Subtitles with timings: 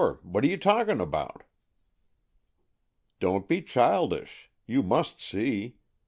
[0.23, 1.43] What are you talking about?
[3.19, 4.49] ""Don't be childish.
[4.65, 5.75] You must see.